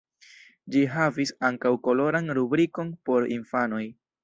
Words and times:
Ĝi 0.75 0.79
havis 0.93 1.33
ankaŭ 1.51 1.73
koloran 1.89 2.35
rubrikon 2.39 2.93
por 3.11 3.31
infanoj. 3.39 3.87